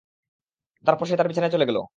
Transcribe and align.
তারপর 0.85 1.05
সে 1.05 1.15
তার 1.17 1.27
বিছানায় 1.27 1.51
চলে 1.51 1.65
গেল। 1.65 1.77